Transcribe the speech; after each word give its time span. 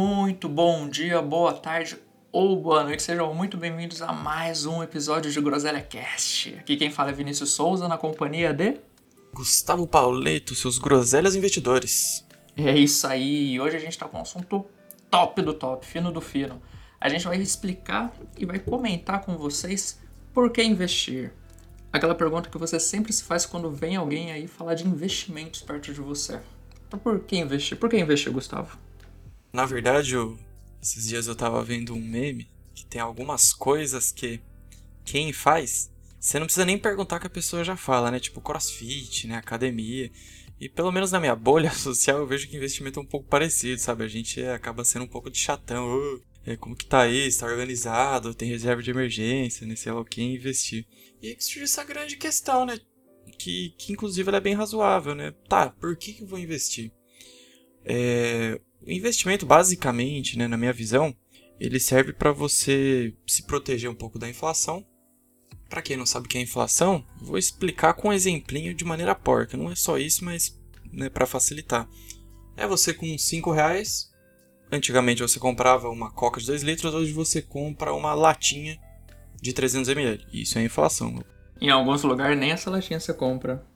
Muito 0.00 0.48
bom 0.48 0.88
dia, 0.88 1.20
boa 1.20 1.52
tarde 1.52 1.96
ou 2.30 2.54
boa 2.54 2.84
noite. 2.84 3.02
Sejam 3.02 3.34
muito 3.34 3.56
bem-vindos 3.56 4.00
a 4.00 4.12
mais 4.12 4.64
um 4.64 4.80
episódio 4.80 5.28
de 5.28 5.40
Groselha 5.40 5.80
Cast. 5.80 6.54
Aqui 6.54 6.76
quem 6.76 6.88
fala 6.88 7.10
é 7.10 7.12
Vinícius 7.12 7.50
Souza, 7.50 7.88
na 7.88 7.98
companhia 7.98 8.54
de... 8.54 8.76
Gustavo 9.34 9.88
Pauleto, 9.88 10.54
seus 10.54 10.78
groselhas 10.78 11.34
investidores. 11.34 12.24
É 12.56 12.78
isso 12.78 13.08
aí, 13.08 13.54
e 13.54 13.60
hoje 13.60 13.74
a 13.74 13.80
gente 13.80 13.98
tá 13.98 14.06
com 14.06 14.18
um 14.18 14.20
assunto 14.20 14.64
top 15.10 15.42
do 15.42 15.52
top, 15.52 15.84
fino 15.84 16.12
do 16.12 16.20
fino. 16.20 16.62
A 17.00 17.08
gente 17.08 17.26
vai 17.26 17.36
explicar 17.36 18.14
e 18.38 18.46
vai 18.46 18.60
comentar 18.60 19.24
com 19.24 19.36
vocês 19.36 19.98
por 20.32 20.52
que 20.52 20.62
investir. 20.62 21.32
Aquela 21.92 22.14
pergunta 22.14 22.48
que 22.48 22.56
você 22.56 22.78
sempre 22.78 23.12
se 23.12 23.24
faz 23.24 23.44
quando 23.44 23.68
vem 23.68 23.96
alguém 23.96 24.30
aí 24.30 24.46
falar 24.46 24.74
de 24.74 24.86
investimentos 24.86 25.60
perto 25.60 25.92
de 25.92 26.00
você. 26.00 26.38
Por 27.02 27.18
que 27.18 27.36
investir? 27.36 27.76
Por 27.76 27.90
que 27.90 27.98
investir, 27.98 28.32
Gustavo? 28.32 28.78
Na 29.58 29.66
verdade, 29.66 30.14
eu, 30.14 30.38
esses 30.80 31.08
dias 31.08 31.26
eu 31.26 31.34
tava 31.34 31.64
vendo 31.64 31.92
um 31.92 32.00
meme 32.00 32.48
que 32.72 32.86
tem 32.86 33.00
algumas 33.00 33.52
coisas 33.52 34.12
que 34.12 34.40
quem 35.04 35.32
faz, 35.32 35.90
você 36.20 36.38
não 36.38 36.46
precisa 36.46 36.64
nem 36.64 36.78
perguntar 36.78 37.18
que 37.18 37.26
a 37.26 37.30
pessoa 37.30 37.64
já 37.64 37.76
fala, 37.76 38.08
né? 38.08 38.20
Tipo 38.20 38.40
crossfit, 38.40 39.26
né? 39.26 39.34
Academia. 39.34 40.12
E 40.60 40.68
pelo 40.68 40.92
menos 40.92 41.10
na 41.10 41.18
minha 41.18 41.34
bolha 41.34 41.72
social 41.74 42.18
eu 42.18 42.26
vejo 42.28 42.46
que 42.46 42.56
investimento 42.56 43.00
é 43.00 43.02
um 43.02 43.06
pouco 43.06 43.26
parecido, 43.26 43.80
sabe? 43.80 44.04
A 44.04 44.08
gente 44.08 44.40
acaba 44.44 44.84
sendo 44.84 45.06
um 45.06 45.08
pouco 45.08 45.28
de 45.28 45.38
chatão. 45.38 45.88
Oh, 45.88 46.56
como 46.58 46.76
que 46.76 46.86
tá 46.86 47.00
aí? 47.00 47.26
Está 47.26 47.46
organizado? 47.46 48.34
Tem 48.34 48.48
reserva 48.48 48.80
de 48.80 48.92
emergência, 48.92 49.66
né? 49.66 49.74
Sei 49.74 49.90
lá 49.90 50.00
o 50.00 50.04
que 50.04 50.22
investir. 50.22 50.86
E 51.20 51.30
aí 51.30 51.34
que 51.34 51.42
surge 51.42 51.64
essa 51.64 51.82
grande 51.82 52.16
questão, 52.16 52.64
né? 52.64 52.78
Que, 53.36 53.74
que 53.76 53.92
inclusive 53.92 54.28
ela 54.28 54.38
é 54.38 54.40
bem 54.40 54.54
razoável, 54.54 55.16
né? 55.16 55.34
Tá, 55.48 55.68
por 55.68 55.96
que, 55.96 56.12
que 56.12 56.22
eu 56.22 56.28
vou 56.28 56.38
investir? 56.38 56.92
É, 57.84 58.60
o 58.80 58.90
investimento, 58.90 59.44
basicamente, 59.44 60.38
né, 60.38 60.46
na 60.46 60.56
minha 60.56 60.72
visão, 60.72 61.14
ele 61.58 61.80
serve 61.80 62.12
para 62.12 62.32
você 62.32 63.14
se 63.26 63.42
proteger 63.42 63.90
um 63.90 63.94
pouco 63.94 64.18
da 64.18 64.28
inflação. 64.28 64.86
Para 65.68 65.82
quem 65.82 65.96
não 65.96 66.06
sabe 66.06 66.26
o 66.26 66.28
que 66.28 66.38
é 66.38 66.40
inflação, 66.40 67.04
vou 67.20 67.36
explicar 67.36 67.94
com 67.94 68.08
um 68.08 68.12
exemplinho 68.12 68.74
de 68.74 68.84
maneira 68.84 69.14
porca. 69.14 69.56
Não 69.56 69.70
é 69.70 69.74
só 69.74 69.98
isso, 69.98 70.24
mas 70.24 70.58
né, 70.92 71.10
para 71.10 71.26
facilitar. 71.26 71.88
É 72.56 72.66
você 72.66 72.94
com 72.94 73.18
5 73.18 73.52
reais. 73.52 74.10
Antigamente 74.70 75.22
você 75.22 75.38
comprava 75.38 75.88
uma 75.88 76.10
coca 76.10 76.40
de 76.40 76.46
2 76.46 76.62
litros, 76.62 76.94
hoje 76.94 77.12
você 77.12 77.42
compra 77.42 77.92
uma 77.92 78.14
latinha 78.14 78.78
de 79.40 79.52
300 79.52 79.88
ml. 79.88 80.26
Isso 80.32 80.58
é 80.58 80.64
inflação. 80.64 81.22
Em 81.60 81.70
alguns 81.70 82.02
lugares 82.02 82.38
nem 82.38 82.52
essa 82.52 82.70
latinha 82.70 83.00
você 83.00 83.12
compra. 83.12 83.66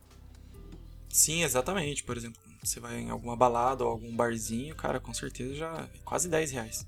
Sim, 1.08 1.42
exatamente. 1.42 2.02
Por 2.04 2.16
exemplo, 2.16 2.40
você 2.62 2.78
vai 2.78 3.00
em 3.00 3.10
alguma 3.10 3.36
balada 3.36 3.84
ou 3.84 3.90
algum 3.90 4.14
barzinho, 4.14 4.74
cara, 4.76 5.00
com 5.00 5.12
certeza 5.12 5.54
já 5.54 5.88
é 5.94 5.98
quase 6.04 6.28
10 6.28 6.52
reais. 6.52 6.86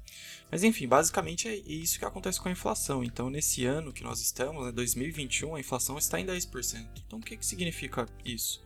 Mas 0.51 0.63
enfim, 0.63 0.87
basicamente 0.87 1.49
é 1.49 1.57
isso 1.57 1.99
que 1.99 2.05
acontece 2.05 2.41
com 2.41 2.49
a 2.49 2.53
inflação. 2.53 3.03
Então, 3.03 3.29
nesse 3.29 3.67
ano 3.67 3.93
que 3.93 4.05
nós 4.05 4.21
estamos, 4.21 4.65
né, 4.65 4.73
2021, 4.73 5.57
a 5.57 5.61
inflação 5.61 5.99
está 5.99 6.21
em 6.21 6.27
10%. 6.27 7.03
Então, 7.05 7.19
o 7.19 7.23
que, 7.23 7.37
que 7.37 7.45
significa 7.45 8.09
isso? 8.25 8.63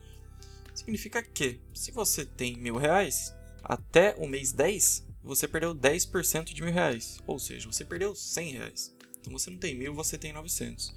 Significa 0.75 1.23
que, 1.23 1.59
se 1.73 1.91
você 1.91 2.27
tem 2.27 2.57
mil 2.57 2.77
reais, 2.77 3.35
até 3.65 4.15
o 4.19 4.29
mês 4.29 4.53
10, 4.53 5.07
você 5.23 5.49
perdeu 5.49 5.75
10% 5.75 6.53
de 6.53 6.63
mil 6.63 6.73
reais. 6.73 7.19
Ou 7.27 7.39
seja, 7.39 7.73
você 7.73 7.85
perdeu 7.85 8.15
100 8.15 8.53
reais. 8.53 8.95
Então, 9.21 9.33
você 9.33 9.51
não 9.51 9.59
tem 9.59 9.75
mil, 9.75 9.95
você 9.95 10.19
tem 10.19 10.33
900. 10.33 10.95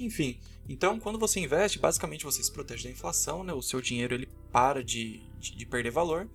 Enfim, 0.00 0.40
então 0.66 0.98
quando 0.98 1.18
você 1.18 1.40
investe, 1.40 1.78
basicamente 1.78 2.24
você 2.24 2.42
se 2.42 2.50
protege 2.50 2.84
da 2.84 2.90
inflação, 2.90 3.44
né? 3.44 3.52
o 3.52 3.60
seu 3.60 3.82
dinheiro 3.82 4.14
ele 4.14 4.26
para 4.50 4.82
de, 4.82 5.20
de, 5.38 5.54
de 5.54 5.66
perder 5.66 5.90
valor. 5.90 6.28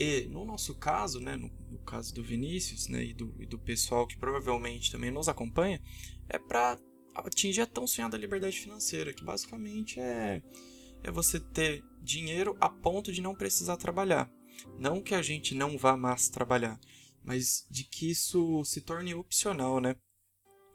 E 0.00 0.22
no 0.30 0.46
nosso 0.46 0.74
caso, 0.74 1.20
né, 1.20 1.36
no, 1.36 1.50
no 1.70 1.78
caso 1.80 2.14
do 2.14 2.24
Vinícius 2.24 2.88
né, 2.88 3.04
e, 3.04 3.12
do, 3.12 3.34
e 3.38 3.44
do 3.44 3.58
pessoal 3.58 4.06
que 4.06 4.16
provavelmente 4.16 4.90
também 4.90 5.10
nos 5.10 5.28
acompanha, 5.28 5.78
é 6.26 6.38
para 6.38 6.78
atingir 7.14 7.60
a 7.60 7.66
tão 7.66 7.86
sonhada 7.86 8.16
liberdade 8.16 8.58
financeira, 8.58 9.12
que 9.12 9.22
basicamente 9.22 10.00
é, 10.00 10.42
é 11.04 11.10
você 11.10 11.38
ter 11.38 11.84
dinheiro 12.00 12.56
a 12.58 12.70
ponto 12.70 13.12
de 13.12 13.20
não 13.20 13.34
precisar 13.34 13.76
trabalhar. 13.76 14.30
Não 14.78 15.02
que 15.02 15.14
a 15.14 15.20
gente 15.20 15.54
não 15.54 15.76
vá 15.76 15.98
mais 15.98 16.30
trabalhar, 16.30 16.80
mas 17.22 17.66
de 17.70 17.84
que 17.84 18.10
isso 18.10 18.64
se 18.64 18.80
torne 18.80 19.14
opcional, 19.14 19.80
né? 19.80 19.94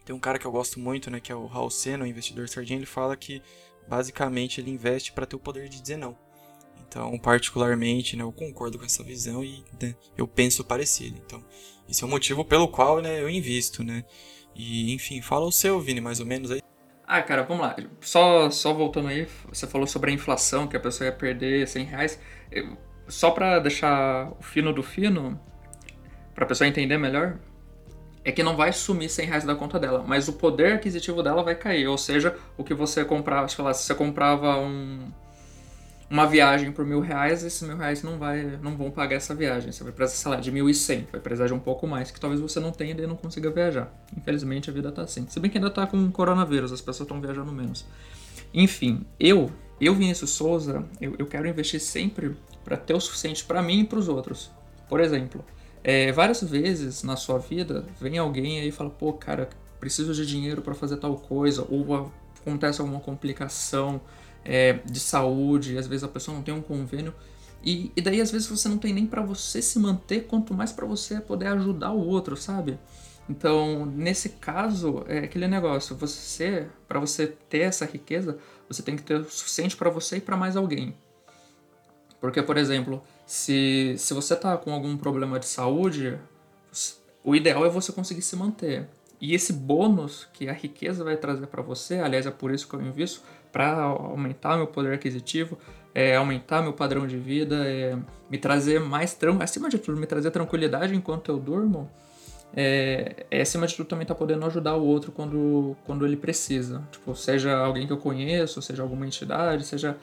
Tem 0.08 0.16
um 0.16 0.20
cara 0.20 0.40
que 0.40 0.48
eu 0.48 0.52
gosto 0.54 0.80
muito, 0.80 1.12
né, 1.12 1.20
que 1.20 1.34
é 1.34 1.36
o 1.36 1.48
Raul 1.48 1.70
Sena, 1.70 2.06
o 2.06 2.08
investidor 2.08 2.48
sardinha, 2.48 2.80
ele 2.80 2.86
fala 2.86 3.18
que 3.18 3.42
basicamente 3.90 4.62
ele 4.62 4.72
investe 4.72 5.12
para 5.12 5.26
ter 5.26 5.36
o 5.36 5.40
poder 5.40 5.68
de 5.68 5.82
dizer 5.82 5.98
não. 5.98 6.18
Então, 6.88 7.20
particularmente, 7.20 8.16
né, 8.16 8.24
eu 8.24 8.32
concordo 8.32 8.80
com 8.80 8.86
essa 8.86 9.04
visão 9.04 9.44
e 9.44 9.66
né, 9.82 9.94
eu 10.18 10.26
penso 10.26 10.64
parecido. 10.64 11.22
Então, 11.26 11.44
esse 11.90 12.06
é 12.06 12.08
o 12.08 12.10
motivo 12.10 12.46
pelo 12.46 12.70
qual 12.70 13.02
né, 13.02 13.22
eu 13.22 13.30
invisto, 13.30 13.84
né? 13.84 14.06
E, 14.56 14.94
enfim, 14.94 15.22
fala 15.22 15.44
o 15.44 15.52
seu, 15.52 15.78
Vini, 15.82 16.00
mais 16.00 16.22
ou 16.22 16.26
menos 16.26 16.52
aí. 16.52 16.62
Ah, 17.06 17.22
cara, 17.22 17.44
vamos 17.44 17.64
lá. 17.64 17.76
Só, 18.00 18.50
só 18.50 18.74
voltando 18.74 19.10
aí, 19.10 19.28
você 19.50 19.68
falou 19.68 19.86
sobre 19.86 20.12
a 20.12 20.14
inflação, 20.14 20.70
que 20.70 20.78
a 20.78 20.80
pessoa 20.80 21.10
ia 21.10 21.14
perder 21.14 21.68
100 21.68 21.84
reais. 21.84 22.20
Só 23.10 23.32
para 23.32 23.60
deixar 23.60 24.32
o 24.40 24.42
fino 24.42 24.72
do 24.72 24.82
fino, 24.82 25.38
para 26.34 26.46
a 26.46 26.48
pessoa 26.48 26.66
entender 26.66 26.98
melhor, 26.98 27.38
é 28.28 28.32
que 28.34 28.44
não 28.44 28.58
vai 28.58 28.74
sumir 28.74 29.10
100 29.10 29.26
reais 29.26 29.44
da 29.46 29.56
conta 29.56 29.80
dela, 29.80 30.04
mas 30.06 30.28
o 30.28 30.34
poder 30.34 30.74
aquisitivo 30.74 31.24
dela 31.24 31.42
vai 31.42 31.56
cair. 31.56 31.88
Ou 31.88 31.98
seja, 31.98 32.36
o 32.58 32.64
que 32.64 32.74
você 32.74 33.06
comprava, 33.06 33.48
sei 33.48 33.64
lá, 33.64 33.74
se 33.74 33.86
você 33.86 33.96
comprava 33.96 34.60
um, 34.60 35.10
uma 36.10 36.28
viagem 36.28 36.74
por 36.74 36.86
mil 36.86 37.00
reais, 37.00 37.42
esses 37.46 37.66
mil 37.66 37.78
reais 37.78 38.04
não, 38.04 38.20
vai, 38.20 38.60
não 38.62 38.76
vão 38.76 38.92
pagar 38.92 39.16
essa 39.16 39.34
viagem. 39.34 39.72
Você 39.72 39.82
vai 39.82 39.94
precisar, 39.94 40.24
sei 40.24 40.32
lá, 40.32 40.38
de 40.42 40.52
mil 40.52 40.70
e 40.70 40.74
cem, 40.74 41.08
vai 41.10 41.22
precisar 41.22 41.48
de 41.48 41.54
um 41.54 41.60
pouco 41.60 41.88
mais, 41.88 42.12
que 42.12 42.20
talvez 42.20 42.42
você 42.42 42.60
não 42.60 42.74
tenha 42.74 42.92
e 43.02 43.08
não 43.08 43.16
consiga 43.16 43.50
viajar. 43.50 43.90
Infelizmente 44.18 44.70
a 44.70 44.74
vida 44.74 44.92
tá 44.92 45.04
assim. 45.04 45.26
Se 45.30 45.40
bem 45.40 45.50
que 45.50 45.58
ainda 45.58 45.70
tá 45.70 45.88
com 45.88 46.12
coronavírus, 46.12 46.74
as 46.74 46.82
pessoas 46.82 47.08
estão 47.08 47.22
viajando 47.22 47.54
menos. 47.54 47.86
Enfim, 48.54 49.06
eu, 49.18 49.50
eu 49.80 49.96
Vinícius 49.96 50.32
Souza, 50.32 50.84
eu, 51.00 51.16
eu 51.18 51.28
quero 51.28 51.48
investir 51.48 51.80
sempre 51.80 52.36
para 52.66 52.76
ter 52.76 52.94
o 52.94 53.00
suficiente 53.00 53.46
para 53.46 53.62
mim 53.62 53.80
e 53.80 53.84
para 53.86 54.00
os 54.00 54.10
outros. 54.10 54.52
Por 54.90 55.00
exemplo, 55.00 55.46
é, 55.88 56.12
várias 56.12 56.44
vezes 56.44 57.02
na 57.02 57.16
sua 57.16 57.40
vida 57.40 57.86
vem 57.98 58.18
alguém 58.18 58.60
aí 58.60 58.68
e 58.68 58.72
fala, 58.74 58.90
pô, 58.90 59.14
cara, 59.14 59.48
preciso 59.80 60.14
de 60.14 60.26
dinheiro 60.26 60.62
para 60.62 60.74
fazer 60.74 60.98
tal 60.98 61.16
coisa, 61.16 61.66
ou 61.70 62.12
acontece 62.42 62.82
alguma 62.82 63.00
complicação 63.00 64.02
é, 64.44 64.74
de 64.74 65.00
saúde, 65.00 65.78
às 65.78 65.88
vezes 65.88 66.04
a 66.04 66.10
pessoa 66.10 66.36
não 66.36 66.44
tem 66.44 66.54
um 66.54 66.62
convênio. 66.62 67.14
E, 67.64 67.90
e 67.96 68.02
daí 68.02 68.20
às 68.20 68.30
vezes 68.30 68.50
você 68.50 68.68
não 68.68 68.78
tem 68.78 68.94
nem 68.94 69.08
para 69.08 69.22
você 69.22 69.62
se 69.62 69.80
manter, 69.80 70.28
quanto 70.28 70.54
mais 70.54 70.74
para 70.74 70.86
você 70.86 71.22
poder 71.22 71.48
ajudar 71.48 71.94
o 71.94 72.06
outro, 72.06 72.36
sabe? 72.36 72.78
Então, 73.30 73.86
nesse 73.86 74.28
caso, 74.28 75.06
é 75.08 75.20
aquele 75.20 75.48
negócio, 75.48 75.96
você, 75.96 76.68
para 76.86 77.00
você 77.00 77.28
ter 77.28 77.60
essa 77.60 77.86
riqueza, 77.86 78.38
você 78.68 78.84
tem 78.84 78.98
que 78.98 79.04
ter 79.04 79.22
o 79.22 79.24
suficiente 79.24 79.78
para 79.78 79.90
você 79.90 80.18
e 80.18 80.22
para 80.22 80.36
mais 80.36 80.58
alguém. 80.58 80.94
Porque, 82.20 82.42
por 82.42 82.58
exemplo, 82.58 83.02
se, 83.26 83.96
se 83.98 84.14
você 84.14 84.34
está 84.34 84.58
com 84.58 84.74
algum 84.74 84.98
problema 84.98 85.40
de 85.40 85.46
saúde, 85.46 86.18
o 87.24 87.36
ideal 87.36 87.66
é 87.66 87.70
você 87.70 87.92
conseguir 87.92 88.22
se 88.22 88.36
manter. 88.36 88.88
E 89.20 89.34
esse 89.34 89.52
bônus 89.54 90.28
que 90.34 90.48
a 90.48 90.54
riqueza 90.54 91.04
vai 91.04 91.18
trazer 91.18 91.48
para 91.48 91.62
você, 91.62 91.96
aliás, 91.96 92.26
é 92.26 92.32
por 92.32 92.52
isso 92.52 92.68
que 92.68 92.76
eu 92.76 92.82
invisto, 92.82 93.22
para 93.52 93.82
aumentar 93.82 94.58
meu 94.58 94.68
poder 94.68 94.94
aquisitivo, 94.94 95.58
é, 95.94 96.16
aumentar 96.16 96.62
meu 96.62 96.74
padrão 96.74 97.08
de 97.08 97.18
vida, 97.18 97.68
é, 97.68 97.98
me 98.30 98.38
trazer 98.38 98.80
mais, 98.80 99.18
acima 99.40 99.70
de 99.70 99.80
tudo, 99.80 100.00
me 100.00 100.06
trazer 100.06 100.30
tranquilidade 100.30 100.96
enquanto 100.96 101.30
eu 101.30 101.40
durmo, 101.40 101.90
é, 102.56 103.26
é, 103.30 103.42
acima 103.42 103.68
de 103.68 103.76
tudo 103.76 103.88
também 103.88 104.06
tá 104.06 104.16
podendo 104.16 104.46
ajudar 104.46 104.76
o 104.76 104.86
outro 104.86 105.12
quando, 105.12 105.76
quando 105.86 106.06
ele 106.06 106.16
precisa. 106.16 106.88
Tipo, 106.92 107.16
seja 107.16 107.58
alguém 107.58 107.86
que 107.86 107.94
eu 107.94 107.98
conheço, 107.98 108.62
seja 108.62 108.84
alguma 108.84 109.06
entidade, 109.06 109.66
seja 109.66 109.98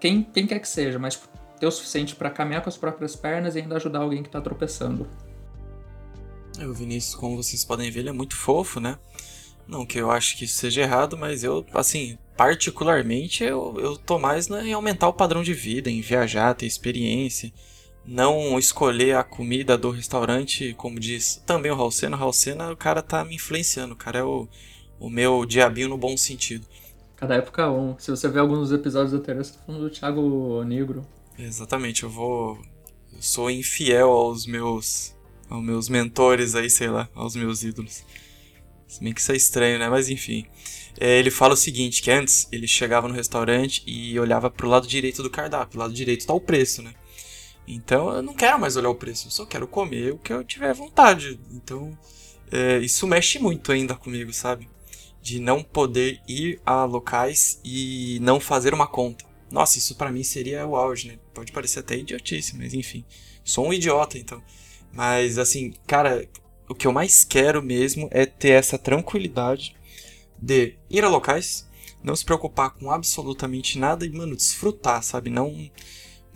quem, 0.00 0.22
quem 0.22 0.46
quer 0.46 0.58
que 0.58 0.68
seja, 0.68 0.98
mas 0.98 1.14
tipo, 1.14 1.28
ter 1.58 1.66
o 1.66 1.70
suficiente 1.70 2.14
para 2.14 2.30
caminhar 2.30 2.62
com 2.62 2.68
as 2.68 2.76
próprias 2.76 3.14
pernas 3.16 3.56
e 3.56 3.60
ainda 3.60 3.76
ajudar 3.76 4.00
alguém 4.00 4.22
que 4.22 4.28
está 4.28 4.40
tropeçando. 4.40 5.08
É, 6.58 6.66
o 6.66 6.74
Vinícius, 6.74 7.14
como 7.14 7.36
vocês 7.36 7.64
podem 7.64 7.90
ver, 7.90 8.00
ele 8.00 8.10
é 8.10 8.12
muito 8.12 8.36
fofo, 8.36 8.80
né? 8.80 8.98
Não 9.66 9.86
que 9.86 9.98
eu 9.98 10.10
acho 10.10 10.36
que 10.36 10.44
isso 10.44 10.56
seja 10.56 10.82
errado, 10.82 11.16
mas 11.16 11.42
eu, 11.42 11.64
assim, 11.72 12.18
particularmente, 12.36 13.42
eu, 13.42 13.74
eu 13.78 13.96
tô 13.96 14.18
mais 14.18 14.48
né, 14.48 14.66
em 14.66 14.72
aumentar 14.72 15.08
o 15.08 15.12
padrão 15.12 15.42
de 15.42 15.54
vida, 15.54 15.90
em 15.90 16.00
viajar, 16.00 16.54
ter 16.54 16.66
experiência. 16.66 17.52
Não 18.06 18.58
escolher 18.58 19.16
a 19.16 19.24
comida 19.24 19.78
do 19.78 19.90
restaurante, 19.90 20.74
como 20.74 21.00
diz 21.00 21.42
também 21.46 21.72
o 21.72 21.74
Halcena. 21.74 22.16
O 22.16 22.22
Halcena, 22.22 22.70
o 22.70 22.76
cara 22.76 23.00
tá 23.00 23.24
me 23.24 23.36
influenciando, 23.36 23.94
o 23.94 23.96
cara 23.96 24.18
é 24.18 24.22
o, 24.22 24.46
o 25.00 25.08
meu 25.08 25.46
diabinho 25.46 25.88
no 25.88 25.96
bom 25.96 26.14
sentido. 26.14 26.66
Cada 27.16 27.36
época 27.36 27.70
um. 27.70 27.98
Se 27.98 28.10
você 28.10 28.28
ver 28.28 28.40
alguns 28.40 28.70
episódios 28.70 29.14
anteriores, 29.14 29.52
tá 29.52 29.60
falando 29.64 29.84
do 29.84 29.90
Thiago 29.90 30.62
Negro. 30.64 31.06
Exatamente, 31.38 32.04
eu 32.04 32.10
vou. 32.10 32.58
Eu 33.12 33.22
sou 33.22 33.50
infiel 33.50 34.10
aos 34.10 34.46
meus. 34.46 35.14
aos 35.48 35.62
meus 35.62 35.88
mentores 35.88 36.54
aí, 36.54 36.70
sei 36.70 36.88
lá, 36.88 37.08
aos 37.14 37.34
meus 37.36 37.62
ídolos. 37.62 38.04
Se 38.86 39.02
bem 39.02 39.12
que 39.12 39.20
isso 39.20 39.32
é 39.32 39.36
estranho, 39.36 39.78
né? 39.78 39.88
Mas 39.88 40.08
enfim. 40.08 40.46
É, 40.98 41.18
ele 41.18 41.30
fala 41.30 41.54
o 41.54 41.56
seguinte: 41.56 42.02
que 42.02 42.10
antes 42.10 42.46
ele 42.52 42.66
chegava 42.66 43.08
no 43.08 43.14
restaurante 43.14 43.82
e 43.86 44.18
olhava 44.18 44.50
pro 44.50 44.68
lado 44.68 44.86
direito 44.86 45.22
do 45.22 45.30
cardápio. 45.30 45.78
O 45.78 45.82
lado 45.82 45.92
direito 45.92 46.26
tá 46.26 46.34
o 46.34 46.40
preço, 46.40 46.82
né? 46.82 46.94
Então 47.66 48.12
eu 48.12 48.22
não 48.22 48.34
quero 48.34 48.58
mais 48.58 48.76
olhar 48.76 48.90
o 48.90 48.94
preço, 48.94 49.26
eu 49.26 49.30
só 49.30 49.46
quero 49.46 49.66
comer 49.66 50.12
o 50.12 50.18
que 50.18 50.32
eu 50.32 50.44
tiver 50.44 50.72
vontade. 50.74 51.40
Então 51.50 51.96
é, 52.52 52.78
isso 52.78 53.06
mexe 53.06 53.38
muito 53.38 53.72
ainda 53.72 53.94
comigo, 53.94 54.32
sabe? 54.32 54.68
De 55.22 55.40
não 55.40 55.62
poder 55.62 56.20
ir 56.28 56.60
a 56.64 56.84
locais 56.84 57.58
e 57.64 58.18
não 58.20 58.38
fazer 58.38 58.74
uma 58.74 58.86
conta. 58.86 59.23
Nossa, 59.54 59.78
isso 59.78 59.94
para 59.94 60.10
mim 60.10 60.24
seria 60.24 60.66
o 60.66 60.74
auge, 60.74 61.06
né? 61.06 61.18
Pode 61.32 61.52
parecer 61.52 61.78
até 61.78 61.96
idiotice, 61.96 62.56
mas 62.56 62.74
enfim. 62.74 63.04
Sou 63.44 63.68
um 63.68 63.72
idiota, 63.72 64.18
então. 64.18 64.42
Mas 64.92 65.38
assim, 65.38 65.72
cara, 65.86 66.28
o 66.68 66.74
que 66.74 66.88
eu 66.88 66.92
mais 66.92 67.24
quero 67.24 67.62
mesmo 67.62 68.08
é 68.10 68.26
ter 68.26 68.48
essa 68.48 68.76
tranquilidade 68.76 69.76
de 70.36 70.74
ir 70.90 71.04
a 71.04 71.08
locais, 71.08 71.68
não 72.02 72.16
se 72.16 72.24
preocupar 72.24 72.70
com 72.70 72.90
absolutamente 72.90 73.78
nada 73.78 74.04
e, 74.04 74.10
mano, 74.10 74.34
desfrutar, 74.34 75.04
sabe? 75.04 75.30
Não, 75.30 75.70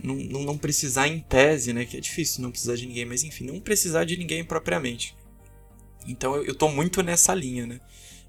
não, 0.01 0.15
não 0.15 0.57
precisar 0.57 1.09
em 1.09 1.19
tese, 1.19 1.73
né? 1.73 1.83
Que 1.83 1.97
é 1.97 1.99
difícil 1.99 2.41
não 2.41 2.51
precisar 2.51 2.77
de 2.77 2.85
ninguém, 2.85 3.03
mas 3.03 3.25
enfim, 3.25 3.43
não 3.43 3.59
precisar 3.59 4.05
de 4.05 4.15
ninguém 4.15 4.45
propriamente. 4.45 5.13
Então 6.07 6.37
eu, 6.37 6.45
eu 6.45 6.55
tô 6.55 6.69
muito 6.69 7.03
nessa 7.03 7.35
linha, 7.35 7.67
né? 7.67 7.81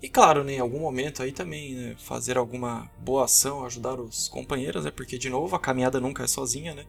E 0.02 0.08
claro, 0.08 0.42
né, 0.42 0.54
em 0.54 0.60
algum 0.60 0.80
momento 0.80 1.22
aí 1.22 1.30
também 1.30 1.74
né, 1.74 1.96
fazer 1.98 2.38
alguma 2.38 2.90
boa 2.98 3.24
ação, 3.24 3.64
ajudar 3.64 4.00
os 4.00 4.28
companheiros, 4.28 4.84
né? 4.84 4.90
Porque, 4.90 5.18
de 5.18 5.28
novo, 5.28 5.54
a 5.54 5.60
caminhada 5.60 6.00
nunca 6.00 6.24
é 6.24 6.26
sozinha, 6.26 6.74
né? 6.74 6.86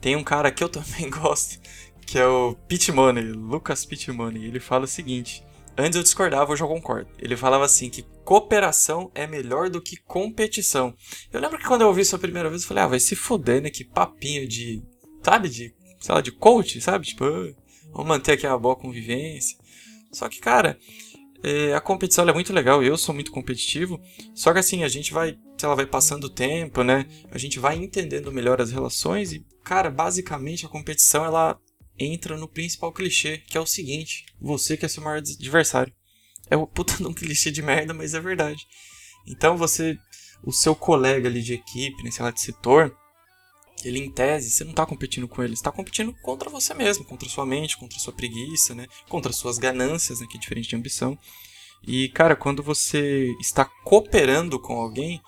Tem 0.00 0.14
um 0.14 0.22
cara 0.22 0.50
que 0.52 0.62
eu 0.62 0.68
também 0.70 1.10
gosto, 1.10 1.60
que 2.06 2.18
é 2.18 2.26
o 2.26 2.54
Pitmoney, 2.68 3.32
Lucas 3.32 3.84
Pitmoney. 3.84 4.44
Ele 4.44 4.60
fala 4.60 4.84
o 4.84 4.88
seguinte: 4.88 5.44
Antes 5.76 5.96
eu 5.96 6.02
discordava, 6.04 6.52
hoje 6.52 6.62
eu 6.62 6.68
concordo. 6.68 7.10
Ele 7.18 7.36
falava 7.36 7.64
assim 7.64 7.90
que 7.90 8.04
cooperação 8.24 9.10
é 9.14 9.26
melhor 9.26 9.68
do 9.68 9.82
que 9.82 9.96
competição. 9.96 10.94
Eu 11.32 11.40
lembro 11.40 11.58
que 11.58 11.66
quando 11.66 11.80
eu 11.80 11.88
ouvi 11.88 12.02
isso 12.02 12.14
a 12.14 12.18
primeira 12.18 12.48
vez, 12.48 12.62
eu 12.62 12.68
falei, 12.68 12.84
ah, 12.84 12.88
vai 12.88 13.00
se 13.00 13.16
fuder, 13.16 13.60
né? 13.60 13.70
Que 13.70 13.84
papinho 13.84 14.46
de, 14.46 14.80
sabe, 15.22 15.48
de, 15.48 15.74
sei 16.00 16.14
lá, 16.14 16.20
de 16.20 16.30
coach, 16.30 16.80
sabe? 16.80 17.06
Tipo, 17.06 17.24
ah, 17.24 17.52
vamos 17.90 18.06
manter 18.06 18.32
aqui 18.32 18.46
a 18.46 18.56
boa 18.56 18.76
convivência. 18.76 19.58
Só 20.12 20.28
que, 20.28 20.38
cara, 20.38 20.78
é, 21.46 21.74
a 21.74 21.80
competição 21.80 22.26
é 22.26 22.32
muito 22.32 22.54
legal, 22.54 22.82
eu 22.82 22.96
sou 22.96 23.14
muito 23.14 23.30
competitivo, 23.30 24.00
só 24.34 24.50
que 24.50 24.58
assim, 24.58 24.82
a 24.82 24.88
gente 24.88 25.12
vai, 25.12 25.36
sei 25.58 25.68
lá, 25.68 25.74
vai 25.74 25.84
passando 25.84 26.24
o 26.24 26.30
tempo, 26.30 26.82
né? 26.82 27.06
A 27.30 27.36
gente 27.36 27.58
vai 27.58 27.76
entendendo 27.76 28.32
melhor 28.32 28.62
as 28.62 28.72
relações 28.72 29.30
e, 29.30 29.44
cara, 29.62 29.90
basicamente 29.90 30.64
a 30.64 30.70
competição, 30.70 31.22
ela 31.22 31.60
entra 31.98 32.38
no 32.38 32.48
principal 32.48 32.90
clichê, 32.90 33.42
que 33.46 33.58
é 33.58 33.60
o 33.60 33.66
seguinte: 33.66 34.24
você 34.40 34.74
que 34.74 34.86
é 34.86 34.88
seu 34.88 35.02
maior 35.02 35.18
adversário. 35.18 35.92
É 36.50 36.56
o 36.56 36.66
puta 36.66 36.96
de 36.98 37.06
um 37.06 37.12
clichê 37.12 37.50
de 37.50 37.60
merda, 37.60 37.92
mas 37.92 38.14
é 38.14 38.20
verdade. 38.20 38.64
Então 39.26 39.54
você, 39.54 39.98
o 40.42 40.50
seu 40.50 40.74
colega 40.74 41.28
ali 41.28 41.42
de 41.42 41.52
equipe, 41.52 42.02
né, 42.02 42.10
sei 42.10 42.24
lá, 42.24 42.30
de 42.30 42.40
setor, 42.40 42.96
ele 43.88 43.98
em 43.98 44.10
tese, 44.10 44.50
você 44.50 44.64
não 44.64 44.70
está 44.70 44.86
competindo 44.86 45.28
com 45.28 45.42
ele, 45.42 45.54
está 45.54 45.70
competindo 45.70 46.12
contra 46.22 46.50
você 46.50 46.74
mesmo, 46.74 47.04
contra 47.04 47.28
sua 47.28 47.46
mente, 47.46 47.76
contra 47.76 47.98
sua 47.98 48.12
preguiça, 48.12 48.74
né, 48.74 48.86
contra 49.08 49.32
suas 49.32 49.58
ganâncias, 49.58 50.20
né, 50.20 50.26
que 50.28 50.36
é 50.36 50.40
diferente 50.40 50.68
de 50.68 50.76
ambição. 50.76 51.18
E 51.86 52.08
cara, 52.08 52.34
quando 52.34 52.62
você 52.62 53.34
está 53.40 53.64
cooperando 53.64 54.58
com 54.58 54.80
alguém, 54.80 55.20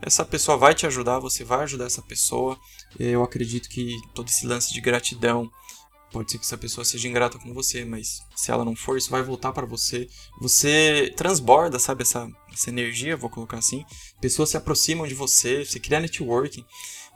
essa 0.00 0.24
pessoa 0.24 0.56
vai 0.56 0.74
te 0.74 0.86
ajudar, 0.86 1.18
você 1.18 1.44
vai 1.44 1.64
ajudar 1.64 1.86
essa 1.86 2.02
pessoa. 2.02 2.58
Eu 2.98 3.22
acredito 3.22 3.68
que 3.68 3.96
todo 4.14 4.28
esse 4.28 4.46
lance 4.46 4.72
de 4.72 4.80
gratidão, 4.80 5.50
Pode 6.10 6.30
ser 6.30 6.38
que 6.38 6.44
essa 6.44 6.56
pessoa 6.56 6.84
seja 6.84 7.06
ingrata 7.06 7.38
com 7.38 7.52
você, 7.52 7.84
mas 7.84 8.22
se 8.34 8.50
ela 8.50 8.64
não 8.64 8.74
for, 8.74 8.96
isso 8.96 9.10
vai 9.10 9.22
voltar 9.22 9.52
para 9.52 9.66
você. 9.66 10.08
Você 10.40 11.12
transborda, 11.14 11.78
sabe, 11.78 12.02
essa, 12.02 12.26
essa 12.50 12.70
energia, 12.70 13.16
vou 13.16 13.28
colocar 13.28 13.58
assim. 13.58 13.84
Pessoas 14.20 14.48
se 14.48 14.56
aproximam 14.56 15.06
de 15.06 15.14
você, 15.14 15.64
você 15.64 15.78
cria 15.78 16.00
networking. 16.00 16.64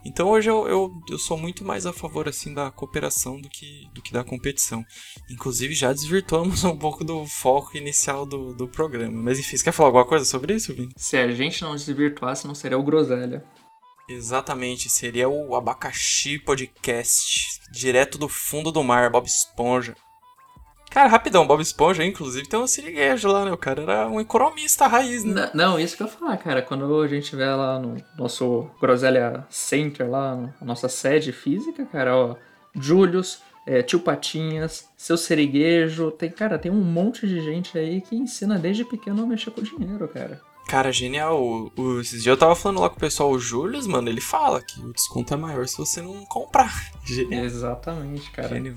Então 0.05 0.29
hoje 0.29 0.49
eu, 0.49 0.67
eu, 0.67 0.91
eu 1.09 1.17
sou 1.17 1.37
muito 1.37 1.63
mais 1.63 1.85
a 1.85 1.93
favor 1.93 2.27
assim 2.27 2.53
da 2.53 2.69
cooperação 2.69 3.39
do 3.39 3.49
que, 3.49 3.87
do 3.93 4.01
que 4.01 4.11
da 4.11 4.23
competição. 4.23 4.83
Inclusive 5.29 5.73
já 5.73 5.93
desvirtuamos 5.93 6.63
um 6.65 6.77
pouco 6.77 7.03
do 7.03 7.25
foco 7.25 7.77
inicial 7.77 8.25
do, 8.25 8.53
do 8.53 8.67
programa. 8.67 9.21
Mas 9.21 9.39
enfim, 9.39 9.57
você 9.57 9.63
quer 9.63 9.71
falar 9.71 9.89
alguma 9.89 10.05
coisa 10.05 10.25
sobre 10.25 10.53
isso, 10.53 10.73
Vini? 10.73 10.93
Se 10.97 11.17
a 11.17 11.31
gente 11.31 11.61
não 11.61 11.75
desvirtuasse, 11.75 12.47
não 12.47 12.55
seria 12.55 12.77
o 12.77 12.83
Groselha. 12.83 13.43
Exatamente, 14.09 14.89
seria 14.89 15.29
o 15.29 15.55
Abacaxi 15.55 16.37
Podcast, 16.37 17.61
direto 17.71 18.17
do 18.17 18.27
fundo 18.27 18.69
do 18.69 18.83
mar, 18.83 19.09
Bob 19.09 19.25
Esponja. 19.25 19.95
Cara, 20.93 21.09
rapidão, 21.09 21.47
Bob 21.47 21.59
Esponja, 21.59 22.05
inclusive, 22.05 22.47
tem 22.47 22.59
um 22.59 22.67
siriguejo 22.67 23.27
lá, 23.27 23.45
né? 23.45 23.51
O 23.51 23.57
cara 23.57 23.81
era 23.81 24.07
um 24.07 24.21
economista 24.21 24.85
raiz, 24.85 25.23
né? 25.23 25.49
Não, 25.51 25.71
não, 25.71 25.79
isso 25.79 25.97
que 25.97 26.03
eu 26.03 26.07
ia 26.07 26.13
falar, 26.13 26.37
cara. 26.37 26.61
Quando 26.61 27.01
a 27.01 27.07
gente 27.07 27.35
vê 27.35 27.47
lá 27.47 27.79
no 27.79 27.97
nosso 28.15 28.69
Groselha 28.79 29.43
Center, 29.49 30.07
lá, 30.07 30.53
a 30.61 30.63
nossa 30.63 30.87
sede 30.87 31.31
física, 31.31 31.83
cara, 31.87 32.15
ó, 32.15 32.35
Julius, 32.75 33.41
é, 33.65 33.81
Tio 33.81 34.01
Patinhas, 34.01 34.87
seu 34.95 35.17
Seriguejo, 35.17 36.11
tem, 36.11 36.29
cara, 36.29 36.59
tem 36.59 36.71
um 36.71 36.83
monte 36.83 37.27
de 37.27 37.41
gente 37.41 37.75
aí 37.75 37.99
que 37.99 38.15
ensina 38.15 38.59
desde 38.59 38.85
pequeno 38.85 39.23
a 39.23 39.25
mexer 39.25 39.49
com 39.49 39.63
dinheiro, 39.63 40.07
cara. 40.07 40.39
Cara, 40.67 40.91
genial. 40.91 41.43
O, 41.43 41.71
o, 41.75 42.01
esses 42.01 42.21
dias 42.21 42.33
eu 42.33 42.37
tava 42.37 42.55
falando 42.55 42.81
lá 42.81 42.89
com 42.89 42.97
o 42.97 42.99
pessoal, 42.99 43.31
o 43.31 43.39
Julius, 43.39 43.87
mano, 43.87 44.09
ele 44.09 44.21
fala 44.21 44.61
que 44.61 44.79
o 44.79 44.93
desconto 44.93 45.33
é 45.33 45.37
maior 45.37 45.67
se 45.67 45.75
você 45.75 46.03
não 46.03 46.23
comprar. 46.25 46.71
Genial. 47.03 47.45
Exatamente, 47.45 48.29
cara. 48.29 48.49
Genial. 48.49 48.75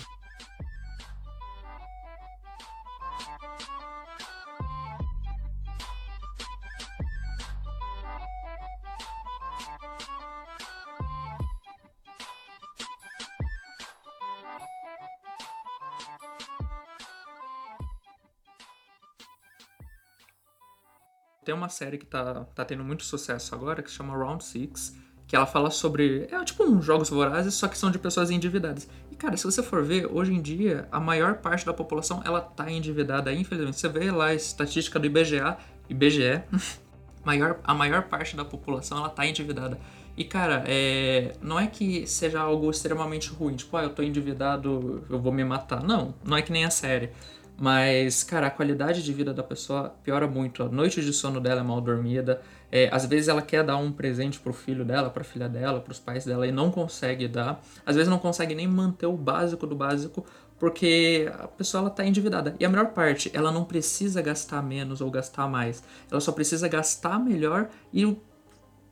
Tem 21.46 21.54
uma 21.54 21.68
série 21.68 21.96
que 21.96 22.04
tá, 22.04 22.44
tá 22.56 22.64
tendo 22.64 22.82
muito 22.82 23.04
sucesso 23.04 23.54
agora, 23.54 23.80
que 23.80 23.88
se 23.88 23.96
chama 23.96 24.16
Round 24.16 24.42
Six, 24.42 24.96
que 25.28 25.36
ela 25.36 25.46
fala 25.46 25.70
sobre. 25.70 26.26
É 26.28 26.44
tipo 26.44 26.64
uns 26.64 26.84
jogos 26.84 27.08
vorazes, 27.08 27.54
só 27.54 27.68
que 27.68 27.78
são 27.78 27.88
de 27.88 28.00
pessoas 28.00 28.32
endividadas. 28.32 28.88
E, 29.12 29.14
cara, 29.14 29.36
se 29.36 29.44
você 29.44 29.62
for 29.62 29.84
ver, 29.84 30.08
hoje 30.12 30.34
em 30.34 30.42
dia, 30.42 30.88
a 30.90 30.98
maior 30.98 31.36
parte 31.36 31.64
da 31.64 31.72
população 31.72 32.20
ela 32.24 32.40
tá 32.40 32.68
endividada, 32.68 33.32
infelizmente. 33.32 33.78
Você 33.78 33.88
vê 33.88 34.10
lá 34.10 34.26
a 34.26 34.34
estatística 34.34 34.98
do 34.98 35.06
IBGA, 35.06 35.56
IBGE, 35.88 36.42
maior, 37.24 37.60
a 37.62 37.72
maior 37.72 38.02
parte 38.08 38.34
da 38.34 38.44
população 38.44 38.98
ela 38.98 39.08
tá 39.08 39.24
endividada. 39.24 39.78
E, 40.16 40.24
cara, 40.24 40.64
é, 40.66 41.36
não 41.40 41.60
é 41.60 41.68
que 41.68 42.08
seja 42.08 42.40
algo 42.40 42.68
extremamente 42.72 43.28
ruim, 43.28 43.54
tipo, 43.54 43.76
ah, 43.76 43.84
eu 43.84 43.90
tô 43.90 44.02
endividado, 44.02 45.04
eu 45.08 45.20
vou 45.20 45.30
me 45.30 45.44
matar. 45.44 45.80
Não, 45.84 46.12
não 46.24 46.36
é 46.36 46.42
que 46.42 46.50
nem 46.50 46.64
a 46.64 46.70
série. 46.70 47.12
Mas, 47.58 48.22
cara, 48.22 48.48
a 48.48 48.50
qualidade 48.50 49.02
de 49.02 49.12
vida 49.12 49.32
da 49.32 49.42
pessoa 49.42 49.94
piora 50.04 50.26
muito. 50.26 50.62
A 50.62 50.68
noite 50.68 51.02
de 51.02 51.12
sono 51.12 51.40
dela 51.40 51.60
é 51.60 51.64
mal 51.64 51.80
dormida. 51.80 52.42
É, 52.70 52.88
às 52.92 53.06
vezes 53.06 53.28
ela 53.28 53.40
quer 53.40 53.64
dar 53.64 53.76
um 53.78 53.90
presente 53.90 54.38
pro 54.38 54.52
filho 54.52 54.84
dela, 54.84 55.08
pra 55.08 55.24
filha 55.24 55.48
dela, 55.48 55.80
pros 55.80 55.98
pais 55.98 56.24
dela 56.24 56.46
e 56.46 56.52
não 56.52 56.70
consegue 56.70 57.26
dar. 57.26 57.62
Às 57.84 57.96
vezes 57.96 58.10
não 58.10 58.18
consegue 58.18 58.54
nem 58.54 58.68
manter 58.68 59.06
o 59.06 59.16
básico 59.16 59.66
do 59.66 59.74
básico 59.74 60.24
porque 60.58 61.30
a 61.38 61.48
pessoa 61.48 61.82
ela 61.82 61.90
tá 61.90 62.04
endividada. 62.04 62.54
E 62.58 62.64
a 62.64 62.68
melhor 62.68 62.88
parte, 62.88 63.30
ela 63.32 63.50
não 63.50 63.64
precisa 63.64 64.20
gastar 64.20 64.62
menos 64.62 65.00
ou 65.00 65.10
gastar 65.10 65.48
mais. 65.48 65.82
Ela 66.10 66.20
só 66.20 66.32
precisa 66.32 66.68
gastar 66.68 67.18
melhor 67.18 67.68
e 67.92 68.16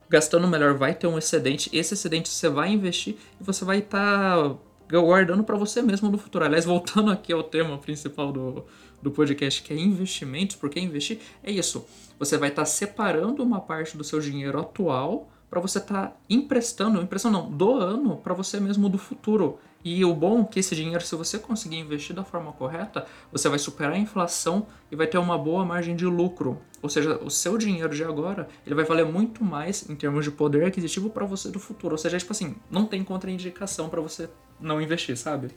gastando 0.08 0.46
melhor 0.46 0.74
vai 0.74 0.94
ter 0.94 1.06
um 1.06 1.18
excedente. 1.18 1.68
Esse 1.72 1.94
excedente 1.94 2.28
você 2.28 2.48
vai 2.48 2.70
investir 2.70 3.16
e 3.40 3.44
você 3.44 3.64
vai 3.64 3.78
estar 3.78 4.36
tá 4.36 4.56
guardando 4.90 5.44
para 5.44 5.56
você 5.56 5.82
mesmo 5.82 6.10
no 6.10 6.18
futuro. 6.18 6.44
Aliás, 6.44 6.64
voltando 6.64 7.10
aqui 7.10 7.32
ao 7.32 7.42
tema 7.42 7.78
principal 7.78 8.32
do, 8.32 8.64
do 9.02 9.10
podcast, 9.10 9.62
que 9.62 9.72
é 9.72 9.76
investimentos, 9.76 10.56
porque 10.56 10.80
investir 10.80 11.18
é 11.42 11.50
isso. 11.50 11.84
Você 12.18 12.36
vai 12.38 12.48
estar 12.50 12.62
tá 12.62 12.66
separando 12.66 13.42
uma 13.42 13.60
parte 13.60 13.96
do 13.96 14.04
seu 14.04 14.20
dinheiro 14.20 14.58
atual 14.58 15.28
para 15.50 15.60
você 15.60 15.78
estar 15.78 16.08
tá 16.08 16.16
emprestando, 16.28 17.00
emprestando 17.00 17.38
não, 17.38 17.50
doando 17.50 18.16
para 18.16 18.34
você 18.34 18.58
mesmo 18.58 18.88
do 18.88 18.98
futuro. 18.98 19.58
E 19.84 20.02
o 20.02 20.14
bom 20.14 20.40
é 20.40 20.44
que 20.44 20.60
esse 20.60 20.74
dinheiro, 20.74 21.04
se 21.04 21.14
você 21.14 21.38
conseguir 21.38 21.76
investir 21.76 22.16
da 22.16 22.24
forma 22.24 22.50
correta, 22.52 23.06
você 23.30 23.50
vai 23.50 23.58
superar 23.58 23.92
a 23.92 23.98
inflação 23.98 24.66
e 24.90 24.96
vai 24.96 25.06
ter 25.06 25.18
uma 25.18 25.36
boa 25.36 25.62
margem 25.62 25.94
de 25.94 26.06
lucro. 26.06 26.58
Ou 26.80 26.88
seja, 26.88 27.18
o 27.22 27.30
seu 27.30 27.58
dinheiro 27.58 27.94
de 27.94 28.02
agora, 28.02 28.48
ele 28.64 28.74
vai 28.74 28.84
valer 28.84 29.04
muito 29.04 29.44
mais 29.44 29.88
em 29.88 29.94
termos 29.94 30.24
de 30.24 30.30
poder 30.30 30.64
aquisitivo 30.64 31.10
para 31.10 31.26
você 31.26 31.50
do 31.50 31.60
futuro. 31.60 31.92
Ou 31.94 31.98
seja, 31.98 32.18
tipo 32.18 32.32
assim, 32.32 32.56
não 32.70 32.86
tem 32.86 33.04
contraindicação 33.04 33.90
para 33.90 34.00
você 34.00 34.30
não 34.58 34.80
investir, 34.80 35.18
sabe? 35.18 35.50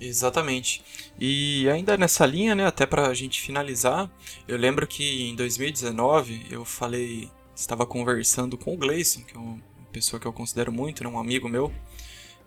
Exatamente. 0.00 0.82
E 1.20 1.68
ainda 1.68 1.96
nessa 1.96 2.24
linha, 2.26 2.54
né, 2.54 2.66
até 2.66 2.86
pra 2.86 3.12
gente 3.14 3.40
finalizar, 3.40 4.10
eu 4.48 4.56
lembro 4.56 4.86
que 4.86 5.28
em 5.28 5.36
2019 5.36 6.46
eu 6.50 6.64
falei, 6.64 7.30
estava 7.54 7.86
conversando 7.86 8.56
com 8.56 8.74
o 8.74 8.76
Gleison, 8.76 9.22
que 9.22 9.36
é 9.36 9.38
uma 9.38 9.60
pessoa 9.92 10.18
que 10.18 10.26
eu 10.26 10.32
considero 10.32 10.72
muito, 10.72 11.04
né, 11.04 11.10
um 11.10 11.18
amigo 11.18 11.48
meu, 11.48 11.70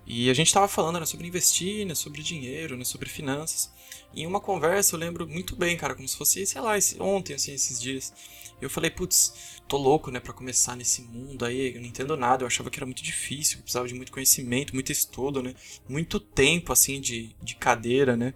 E 0.05 0.29
a 0.29 0.33
gente 0.33 0.47
estava 0.47 0.67
falando 0.67 0.99
né, 0.99 1.05
sobre 1.05 1.27
investir, 1.27 1.85
né, 1.85 1.95
sobre 1.95 2.21
dinheiro, 2.21 2.75
né, 2.75 2.83
sobre 2.83 3.09
finanças. 3.09 3.71
E 4.13 4.23
em 4.23 4.27
uma 4.27 4.41
conversa 4.41 4.95
eu 4.95 4.99
lembro 4.99 5.27
muito 5.27 5.55
bem, 5.55 5.77
cara, 5.77 5.95
como 5.95 6.07
se 6.07 6.17
fosse, 6.17 6.45
sei 6.45 6.61
lá, 6.61 6.77
esse, 6.77 7.01
ontem, 7.01 7.33
assim, 7.33 7.53
esses 7.53 7.81
dias. 7.81 8.13
Eu 8.61 8.69
falei, 8.69 8.91
putz, 8.91 9.61
tô 9.67 9.77
louco, 9.77 10.11
né, 10.11 10.19
para 10.19 10.33
começar 10.33 10.75
nesse 10.75 11.01
mundo 11.01 11.45
aí, 11.45 11.73
eu 11.75 11.81
não 11.81 11.87
entendo 11.87 12.17
nada, 12.17 12.43
eu 12.43 12.47
achava 12.47 12.69
que 12.69 12.77
era 12.77 12.85
muito 12.85 13.03
difícil, 13.03 13.59
precisava 13.59 13.87
de 13.87 13.93
muito 13.93 14.11
conhecimento, 14.11 14.73
muito 14.73 14.91
estudo, 14.91 15.41
né, 15.41 15.53
muito 15.87 16.19
tempo, 16.19 16.73
assim, 16.73 16.99
de, 16.99 17.35
de 17.41 17.55
cadeira, 17.55 18.17
né. 18.17 18.33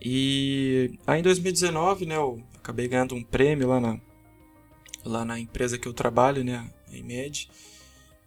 E 0.00 0.98
aí 1.06 1.20
em 1.20 1.22
2019, 1.22 2.04
né, 2.06 2.16
eu 2.16 2.42
acabei 2.56 2.86
ganhando 2.88 3.14
um 3.14 3.22
prêmio 3.22 3.68
lá 3.68 3.80
na, 3.80 4.00
lá 5.04 5.24
na 5.24 5.40
empresa 5.40 5.78
que 5.78 5.88
eu 5.88 5.94
trabalho, 5.94 6.44
né, 6.44 6.70
a 6.92 6.96
IMED, 6.96 7.48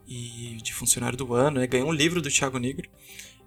e 0.08 0.58
de 0.62 0.74
funcionário 0.74 1.18
do 1.18 1.34
ano, 1.34 1.60
né, 1.60 1.68
ganhei 1.68 1.86
um 1.86 1.92
livro 1.92 2.22
do 2.22 2.32
Thiago 2.32 2.58
Negro. 2.58 2.90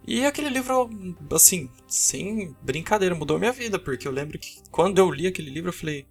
E 0.06 0.24
aquele 0.24 0.48
livro, 0.48 0.90
assim, 1.32 1.70
sem 1.86 2.54
brincadeira, 2.62 3.14
mudou 3.14 3.38
minha 3.38 3.52
vida, 3.52 3.78
porque 3.78 4.08
eu 4.08 4.12
lembro 4.12 4.38
que 4.38 4.60
quando 4.70 4.98
eu 4.98 5.10
li 5.10 5.26
aquele 5.26 5.50
livro 5.50 5.68
eu 5.68 5.74
falei, 5.74 6.06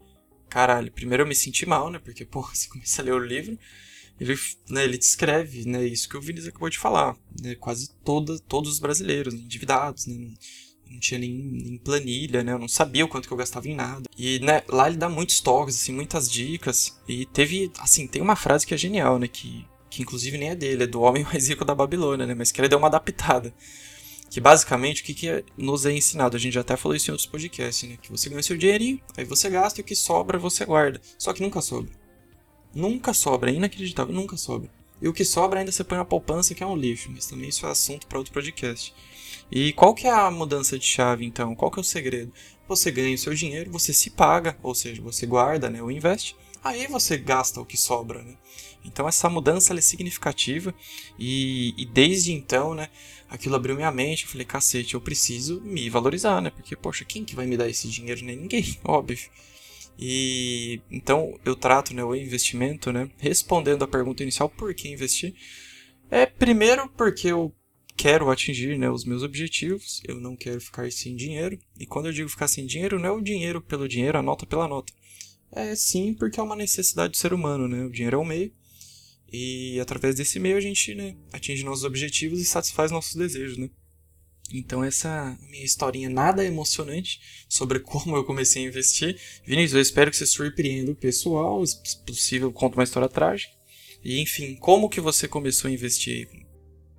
caralho, 0.49 0.91
primeiro 0.91 1.23
eu 1.23 1.27
me 1.27 1.35
senti 1.35 1.65
mal, 1.65 1.89
né? 1.89 1.99
Porque, 1.99 2.25
pô, 2.25 2.41
você 2.53 2.67
começa 2.67 3.01
a 3.01 3.05
ler 3.05 3.13
o 3.13 3.19
livro, 3.19 3.57
ele, 4.19 4.35
né, 4.69 4.83
ele 4.83 4.97
descreve, 4.97 5.65
né, 5.65 5.85
isso 5.85 6.09
que 6.09 6.17
o 6.17 6.21
Vinícius 6.21 6.49
acabou 6.49 6.69
de 6.69 6.77
falar, 6.77 7.15
né, 7.41 7.55
quase 7.55 7.89
toda, 8.03 8.37
todos 8.39 8.73
os 8.73 8.79
brasileiros 8.79 9.33
né, 9.33 9.39
endividados, 9.39 10.07
né, 10.07 10.15
não, 10.15 10.33
não 10.91 10.99
tinha 10.99 11.19
nem, 11.19 11.31
nem, 11.31 11.77
planilha, 11.77 12.43
né, 12.43 12.51
eu 12.51 12.59
não 12.59 12.67
sabia 12.67 13.05
o 13.05 13.07
quanto 13.07 13.27
que 13.27 13.33
eu 13.33 13.37
gastava 13.37 13.69
em 13.69 13.75
nada. 13.75 14.09
E, 14.17 14.39
né, 14.39 14.61
lá 14.67 14.89
ele 14.89 14.97
dá 14.97 15.07
muitos 15.07 15.39
toques, 15.39 15.75
assim, 15.75 15.93
muitas 15.93 16.29
dicas, 16.29 16.99
e 17.07 17.25
teve, 17.27 17.71
assim, 17.79 18.07
tem 18.07 18.21
uma 18.21 18.35
frase 18.35 18.67
que 18.67 18.73
é 18.73 18.77
genial, 18.77 19.17
né, 19.17 19.27
que, 19.27 19.65
que 19.89 20.01
inclusive 20.01 20.37
nem 20.37 20.49
é 20.49 20.55
dele, 20.55 20.83
é 20.83 20.87
do 20.87 21.01
homem 21.01 21.23
mais 21.31 21.47
rico 21.47 21.65
da 21.65 21.75
Babilônia, 21.75 22.25
né, 22.25 22.33
mas 22.33 22.51
que 22.51 22.61
ele 22.61 22.67
deu 22.67 22.77
uma 22.77 22.87
adaptada. 22.87 23.53
Que 24.29 24.39
basicamente 24.39 25.01
o 25.01 25.05
que, 25.05 25.13
que 25.15 25.43
nos 25.57 25.85
é 25.85 25.91
ensinado? 25.91 26.37
A 26.37 26.39
gente 26.39 26.53
já 26.53 26.61
até 26.61 26.77
falou 26.77 26.95
isso 26.95 27.09
em 27.09 27.13
outros 27.13 27.27
podcasts, 27.27 27.89
né? 27.89 27.97
Que 27.99 28.11
você 28.11 28.29
ganha 28.29 28.43
seu 28.43 28.55
dinheirinho, 28.55 29.01
aí 29.17 29.25
você 29.25 29.49
gasta 29.49 29.79
e 29.79 29.81
o 29.81 29.83
que 29.83 29.95
sobra 29.95 30.37
você 30.37 30.63
guarda. 30.65 31.01
Só 31.17 31.33
que 31.33 31.41
nunca 31.41 31.61
sobra. 31.61 31.91
Nunca 32.73 33.11
sobra, 33.11 33.49
é 33.49 33.55
inacreditável, 33.55 34.13
nunca 34.13 34.37
sobra. 34.37 34.69
E 35.01 35.07
o 35.07 35.13
que 35.13 35.25
sobra 35.25 35.59
ainda 35.59 35.71
você 35.71 35.83
põe 35.83 35.97
na 35.97 36.05
poupança, 36.05 36.53
que 36.53 36.61
é 36.61 36.67
um 36.67 36.75
lixo, 36.75 37.09
mas 37.11 37.25
também 37.25 37.49
isso 37.49 37.65
é 37.65 37.71
assunto 37.71 38.05
para 38.05 38.19
outro 38.19 38.33
podcast. 38.33 38.93
E 39.51 39.73
qual 39.73 39.95
que 39.95 40.05
é 40.05 40.11
a 40.11 40.29
mudança 40.29 40.77
de 40.77 40.85
chave 40.85 41.25
então? 41.25 41.55
Qual 41.55 41.71
que 41.71 41.79
é 41.79 41.81
o 41.81 41.83
segredo? 41.83 42.31
Você 42.67 42.91
ganha 42.91 43.15
o 43.15 43.17
seu 43.17 43.33
dinheiro, 43.33 43.71
você 43.71 43.91
se 43.91 44.11
paga, 44.11 44.55
ou 44.61 44.75
seja, 44.75 45.01
você 45.01 45.25
guarda, 45.25 45.71
né, 45.71 45.81
ou 45.81 45.89
investe, 45.89 46.35
aí 46.63 46.87
você 46.87 47.17
gasta 47.17 47.59
o 47.59 47.65
que 47.65 47.77
sobra, 47.77 48.21
né? 48.21 48.35
Então 48.83 49.07
essa 49.07 49.29
mudança 49.29 49.73
é 49.73 49.81
significativa 49.81 50.73
e, 51.17 51.73
e, 51.77 51.85
desde 51.85 52.31
então, 52.31 52.73
né, 52.73 52.89
aquilo 53.29 53.55
abriu 53.55 53.75
minha 53.75 53.91
mente. 53.91 54.23
Eu 54.23 54.29
falei, 54.29 54.45
cacete, 54.45 54.93
eu 54.93 55.01
preciso 55.01 55.61
me 55.61 55.89
valorizar, 55.89 56.41
né? 56.41 56.49
Porque, 56.49 56.75
poxa, 56.75 57.05
quem 57.05 57.25
que 57.25 57.35
vai 57.35 57.45
me 57.45 57.57
dar 57.57 57.69
esse 57.69 57.87
dinheiro? 57.87 58.23
Nem 58.23 58.37
ninguém, 58.37 58.77
óbvio. 58.83 59.29
E 59.97 60.81
então 60.89 61.37
eu 61.43 61.55
trato 61.55 61.93
né, 61.93 62.03
o 62.03 62.15
investimento, 62.15 62.91
né, 62.91 63.09
respondendo 63.17 63.83
a 63.83 63.87
pergunta 63.87 64.23
inicial, 64.23 64.49
por 64.49 64.73
que 64.73 64.87
investir? 64.87 65.35
É 66.09 66.25
primeiro 66.25 66.89
porque 66.89 67.27
eu 67.27 67.53
quero 67.97 68.31
atingir 68.31 68.77
né, 68.77 68.89
os 68.89 69.03
meus 69.03 69.23
objetivos, 69.23 70.01
eu 70.07 70.17
não 70.21 70.33
quero 70.37 70.61
ficar 70.61 70.89
sem 70.89 71.17
dinheiro. 71.17 71.59
E 71.77 71.85
quando 71.85 72.05
eu 72.05 72.13
digo 72.13 72.29
ficar 72.29 72.47
sem 72.47 72.65
dinheiro, 72.65 72.97
não 72.97 73.09
é 73.09 73.11
o 73.11 73.21
dinheiro 73.21 73.61
pelo 73.61 73.89
dinheiro, 73.89 74.17
a 74.17 74.23
nota 74.23 74.45
pela 74.45 74.69
nota. 74.69 74.93
É 75.51 75.75
sim 75.75 76.13
porque 76.13 76.39
é 76.39 76.43
uma 76.43 76.55
necessidade 76.55 77.11
do 77.11 77.17
ser 77.17 77.33
humano, 77.33 77.67
né? 77.67 77.83
O 77.83 77.89
dinheiro 77.89 78.17
é 78.17 78.19
um 78.19 78.25
meio 78.25 78.51
e 79.31 79.79
através 79.79 80.15
desse 80.15 80.39
meio 80.39 80.57
a 80.57 80.61
gente 80.61 80.95
né, 80.95 81.15
atinge 81.31 81.63
nossos 81.63 81.83
objetivos 81.83 82.39
e 82.39 82.45
satisfaz 82.45 82.91
nossos 82.91 83.15
desejos, 83.15 83.57
né? 83.57 83.69
Então 84.51 84.83
essa 84.83 85.37
minha 85.49 85.63
historinha 85.63 86.09
nada 86.09 86.43
emocionante 86.43 87.19
sobre 87.47 87.79
como 87.81 88.15
eu 88.15 88.23
comecei 88.23 88.63
a 88.65 88.67
investir. 88.67 89.19
Vinícius, 89.45 89.73
eu 89.73 89.81
espero 89.81 90.09
que 90.09 90.17
você 90.17 90.25
surpreenda 90.25 90.91
o 90.91 90.95
pessoal, 90.95 91.65
se 91.65 91.97
possível 92.05 92.51
conta 92.51 92.77
uma 92.77 92.83
história 92.83 93.09
trágica. 93.09 93.53
E 94.03 94.19
enfim, 94.21 94.55
como 94.55 94.89
que 94.89 95.01
você 95.01 95.27
começou 95.27 95.69
a 95.69 95.73
investir? 95.73 96.27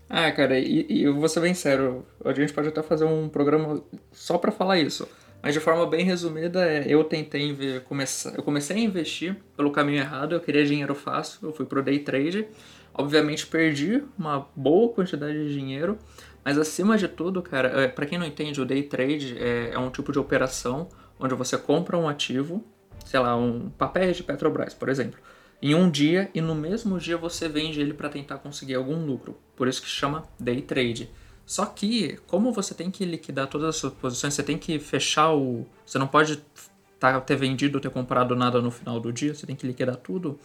Ah, 0.09 0.31
cara, 0.33 0.59
e, 0.59 0.87
e 0.89 1.03
eu 1.05 1.19
vou 1.19 1.29
ser 1.29 1.41
bem 1.41 1.55
sério, 1.55 2.05
a 2.25 2.33
gente 2.33 2.53
pode 2.53 2.69
até 2.69 2.83
fazer 2.83 3.05
um 3.05 3.29
programa 3.29 3.83
só 4.13 4.37
para 4.39 4.53
falar 4.53 4.79
isso. 4.79 5.09
Mas 5.43 5.55
de 5.55 5.61
forma 5.61 5.87
bem 5.87 6.05
resumida, 6.05 6.67
é, 6.67 6.85
eu 6.87 7.03
tentei 7.05 7.53
ver, 7.53 7.83
começar, 7.85 8.35
eu 8.37 8.43
comecei 8.43 8.77
a 8.77 8.81
investir 8.81 9.37
pelo 9.57 9.71
caminho 9.71 9.99
errado, 9.99 10.35
eu 10.35 10.41
queria 10.41 10.65
dinheiro 10.65 10.95
fácil, 10.95 11.49
eu 11.49 11.53
fui 11.53 11.65
pro 11.65 11.83
day 11.83 11.99
trade. 11.99 12.47
Obviamente 12.93 13.47
perdi 13.47 14.03
uma 14.19 14.49
boa 14.55 14.93
quantidade 14.93 15.33
de 15.33 15.55
dinheiro, 15.55 15.97
mas 16.45 16.59
acima 16.59 16.99
de 16.99 17.09
tudo, 17.09 17.41
cara, 17.41 17.69
é, 17.83 17.89
para 17.89 18.05
quem 18.05 18.19
não 18.19 18.27
entende, 18.27 18.61
o 18.61 18.67
day 18.67 18.83
trade 18.83 19.39
é, 19.39 19.71
é, 19.73 19.79
um 19.79 19.91
tipo 19.91 20.13
de 20.13 20.19
operação 20.19 20.89
onde 21.19 21.35
você 21.35 21.57
compra 21.57 21.97
um 21.97 22.09
ativo, 22.09 22.65
sei 23.05 23.21
lá, 23.21 23.37
um 23.37 23.71
papéis 23.71 24.17
de 24.17 24.23
Petrobras, 24.23 24.75
por 24.75 24.89
exemplo, 24.89 25.21
em 25.63 25.75
um 25.75 25.91
dia 25.91 26.31
e 26.35 26.41
no 26.41 26.55
mesmo 26.55 26.99
dia 26.99 27.17
você 27.17 27.49
vende 27.49 27.81
ele 27.81 27.95
para 27.95 28.09
tentar 28.09 28.39
conseguir 28.39 28.75
algum 28.75 29.05
lucro. 29.05 29.39
Por 29.55 29.69
isso 29.69 29.81
que 29.81 29.89
chama 29.89 30.25
day 30.39 30.61
trade. 30.63 31.11
Só 31.51 31.67
que, 31.67 32.17
como 32.29 32.53
você 32.53 32.73
tem 32.75 32.93
que 32.93 33.05
liquidar 33.05 33.49
todas 33.49 33.71
as 33.71 33.75
suas 33.75 33.93
posições, 33.95 34.35
você 34.35 34.43
tem 34.45 34.57
que 34.57 34.79
fechar 34.79 35.35
o. 35.35 35.67
Você 35.85 35.99
não 35.99 36.07
pode 36.07 36.41
tá, 36.97 37.21
ter 37.21 37.35
vendido 37.35 37.79
ou 37.79 37.83
ter 37.83 37.91
comprado 37.91 38.37
nada 38.37 38.63
no 38.63 38.71
final 38.71 39.01
do 39.01 39.13
dia, 39.13 39.35
você 39.35 39.49
tem 39.49 39.57
que 39.57 39.67
liquidar 39.67 39.97
tudo. 39.97 40.39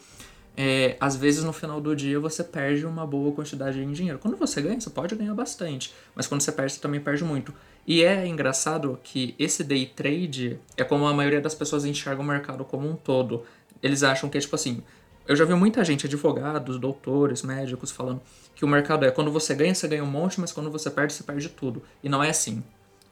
É, 0.58 0.98
às 1.00 1.16
vezes 1.16 1.44
no 1.44 1.54
final 1.54 1.80
do 1.80 1.96
dia 1.96 2.20
você 2.20 2.44
perde 2.44 2.88
uma 2.88 3.06
boa 3.06 3.32
quantidade 3.34 3.80
em 3.80 3.92
dinheiro. 3.92 4.18
Quando 4.18 4.36
você 4.36 4.60
ganha, 4.60 4.82
você 4.82 4.90
pode 4.90 5.14
ganhar 5.14 5.36
bastante, 5.36 5.94
mas 6.16 6.26
quando 6.26 6.42
você 6.42 6.52
perde, 6.52 6.74
você 6.74 6.82
também 6.82 7.00
perde 7.00 7.24
muito. 7.24 7.54
E 7.86 8.04
é 8.04 8.26
engraçado 8.26 9.00
que 9.04 9.36
esse 9.38 9.64
day 9.64 9.86
trade 9.86 10.60
é 10.76 10.84
como 10.84 11.06
a 11.06 11.14
maioria 11.14 11.40
das 11.40 11.54
pessoas 11.54 11.86
enxerga 11.86 12.20
o 12.20 12.26
mercado 12.26 12.66
como 12.66 12.90
um 12.90 12.96
todo. 12.96 13.44
Eles 13.84 14.02
acham 14.02 14.28
que 14.28 14.40
é 14.40 14.42
tipo 14.42 14.56
assim. 14.56 14.82
Eu 15.28 15.36
já 15.36 15.44
vi 15.44 15.56
muita 15.56 15.84
gente, 15.84 16.06
advogados, 16.06 16.78
doutores, 16.80 17.42
médicos, 17.42 17.92
falando 17.92 18.22
que 18.54 18.64
o 18.64 18.68
mercado 18.68 19.06
é 19.06 19.12
quando 19.12 19.32
você 19.32 19.56
ganha, 19.56 19.74
você 19.74 19.88
ganha 19.88 20.04
um 20.04 20.08
monte, 20.08 20.40
mas 20.40 20.52
quando 20.52 20.70
você 20.70 20.90
perde, 20.90 21.14
você 21.14 21.24
perde 21.24 21.50
tudo. 21.50 21.82
E 22.04 22.10
não 22.10 22.24
é 22.24 22.30
assim. 22.30 22.64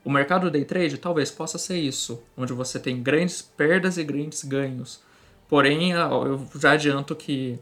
O 0.05 0.11
mercado 0.11 0.51
day 0.51 0.63
trade 0.63 0.97
talvez 0.97 1.31
possa 1.31 1.57
ser 1.57 1.77
isso, 1.77 2.21
onde 2.37 2.53
você 2.53 2.79
tem 2.79 3.01
grandes 3.01 3.41
perdas 3.41 3.97
e 3.97 4.03
grandes 4.03 4.43
ganhos. 4.43 5.01
Porém, 5.49 5.91
eu 5.91 6.47
já 6.59 6.73
adianto 6.73 7.15
que 7.15 7.57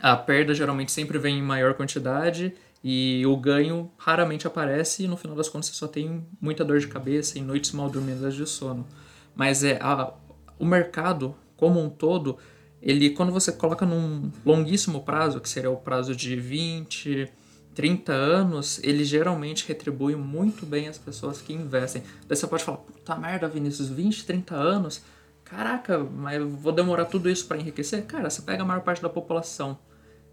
a 0.00 0.16
perda 0.16 0.54
geralmente 0.54 0.90
sempre 0.90 1.18
vem 1.18 1.38
em 1.38 1.42
maior 1.42 1.74
quantidade 1.74 2.54
e 2.82 3.24
o 3.26 3.36
ganho 3.36 3.90
raramente 3.96 4.46
aparece 4.46 5.04
e 5.04 5.08
no 5.08 5.16
final 5.16 5.36
das 5.36 5.48
contas 5.48 5.68
você 5.68 5.74
só 5.74 5.88
tem 5.88 6.26
muita 6.40 6.64
dor 6.64 6.78
de 6.78 6.86
cabeça 6.86 7.38
e 7.38 7.42
noites 7.42 7.72
mal 7.72 7.90
dormidas 7.90 8.34
de 8.34 8.46
sono. 8.46 8.86
Mas 9.34 9.62
é 9.62 9.78
a, 9.80 10.12
o 10.58 10.64
mercado 10.64 11.34
como 11.56 11.80
um 11.80 11.90
todo 11.90 12.38
ele 12.80 13.10
quando 13.10 13.32
você 13.32 13.52
coloca 13.52 13.84
num 13.84 14.30
longuíssimo 14.44 15.02
prazo, 15.02 15.40
que 15.40 15.48
seria 15.48 15.70
o 15.70 15.76
prazo 15.76 16.14
de 16.14 16.36
20, 16.36 17.30
30 17.74 18.12
anos, 18.12 18.80
ele 18.82 19.04
geralmente 19.04 19.66
retribui 19.68 20.16
muito 20.16 20.66
bem 20.66 20.88
as 20.88 20.98
pessoas 20.98 21.40
que 21.40 21.52
investem. 21.52 22.02
Daí 22.26 22.36
você 22.36 22.46
pode 22.46 22.64
falar, 22.64 22.78
puta 22.78 23.14
merda, 23.16 23.48
Vinícius, 23.48 23.88
20, 23.88 24.24
30 24.26 24.54
anos? 24.54 25.02
Caraca, 25.44 25.98
mas 25.98 26.42
vou 26.42 26.72
demorar 26.72 27.04
tudo 27.04 27.30
isso 27.30 27.46
para 27.46 27.56
enriquecer? 27.56 28.04
Cara, 28.04 28.28
você 28.28 28.42
pega 28.42 28.62
a 28.62 28.66
maior 28.66 28.80
parte 28.82 29.00
da 29.00 29.08
população. 29.08 29.78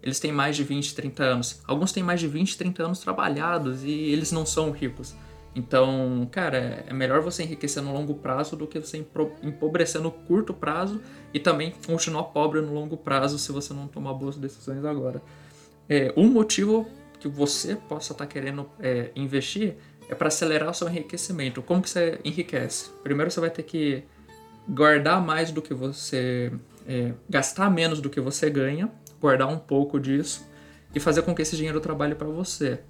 Eles 0.02 0.20
têm 0.20 0.30
mais 0.30 0.56
de 0.56 0.62
20, 0.62 0.94
30 0.94 1.22
anos. 1.22 1.60
Alguns 1.66 1.92
têm 1.92 2.02
mais 2.02 2.20
de 2.20 2.28
20, 2.28 2.58
30 2.58 2.82
anos 2.82 2.98
trabalhados 2.98 3.82
e 3.82 3.90
eles 3.90 4.30
não 4.30 4.44
são 4.44 4.70
ricos. 4.70 5.14
Então, 5.56 6.28
cara, 6.30 6.84
é 6.86 6.92
melhor 6.92 7.22
você 7.22 7.42
enriquecer 7.42 7.82
no 7.82 7.90
longo 7.90 8.14
prazo 8.16 8.54
do 8.54 8.66
que 8.66 8.78
você 8.78 9.02
empobrecer 9.42 10.02
no 10.02 10.10
curto 10.10 10.52
prazo 10.52 11.00
e 11.32 11.40
também 11.40 11.72
continuar 11.86 12.24
pobre 12.24 12.60
no 12.60 12.74
longo 12.74 12.94
prazo 12.94 13.38
se 13.38 13.50
você 13.50 13.72
não 13.72 13.88
tomar 13.88 14.12
boas 14.12 14.36
decisões 14.36 14.84
agora. 14.84 15.22
É, 15.88 16.12
um 16.14 16.28
motivo 16.28 16.86
que 17.18 17.26
você 17.26 17.74
possa 17.74 18.12
estar 18.12 18.26
tá 18.26 18.30
querendo 18.30 18.68
é, 18.78 19.10
investir 19.16 19.76
é 20.10 20.14
para 20.14 20.28
acelerar 20.28 20.68
o 20.68 20.74
seu 20.74 20.90
enriquecimento. 20.90 21.62
Como 21.62 21.80
que 21.80 21.88
você 21.88 22.20
enriquece? 22.22 22.90
Primeiro 23.02 23.30
você 23.30 23.40
vai 23.40 23.48
ter 23.48 23.62
que 23.62 24.04
guardar 24.68 25.24
mais 25.24 25.50
do 25.50 25.62
que 25.62 25.72
você... 25.72 26.52
É, 26.86 27.14
gastar 27.30 27.70
menos 27.70 28.00
do 28.00 28.10
que 28.10 28.20
você 28.20 28.50
ganha, 28.50 28.90
guardar 29.18 29.48
um 29.48 29.58
pouco 29.58 29.98
disso 29.98 30.46
e 30.94 31.00
fazer 31.00 31.22
com 31.22 31.34
que 31.34 31.40
esse 31.40 31.56
dinheiro 31.56 31.80
trabalhe 31.80 32.14
para 32.14 32.28
você. 32.28 32.80